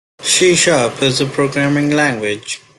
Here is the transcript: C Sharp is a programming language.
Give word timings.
C 0.23 0.55
Sharp 0.55 1.03
is 1.03 1.21
a 1.21 1.27
programming 1.27 1.91
language. 1.91 2.59